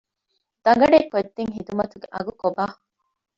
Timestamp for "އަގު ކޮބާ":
2.13-2.65